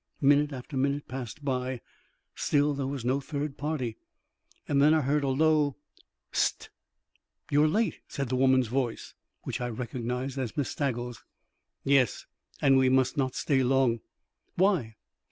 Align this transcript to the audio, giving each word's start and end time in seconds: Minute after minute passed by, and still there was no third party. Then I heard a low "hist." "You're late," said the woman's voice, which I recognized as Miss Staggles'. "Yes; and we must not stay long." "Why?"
Minute 0.19 0.51
after 0.51 0.75
minute 0.75 1.07
passed 1.07 1.45
by, 1.45 1.73
and 1.73 1.81
still 2.33 2.73
there 2.73 2.87
was 2.87 3.05
no 3.05 3.21
third 3.21 3.55
party. 3.55 3.97
Then 4.65 4.95
I 4.95 5.01
heard 5.01 5.23
a 5.23 5.29
low 5.29 5.77
"hist." 6.31 6.71
"You're 7.51 7.67
late," 7.67 7.99
said 8.07 8.29
the 8.29 8.35
woman's 8.35 8.65
voice, 8.65 9.13
which 9.43 9.61
I 9.61 9.67
recognized 9.69 10.39
as 10.39 10.57
Miss 10.57 10.73
Staggles'. 10.73 11.21
"Yes; 11.83 12.25
and 12.63 12.79
we 12.79 12.89
must 12.89 13.15
not 13.15 13.35
stay 13.35 13.61
long." 13.61 13.99
"Why?" 14.55 14.95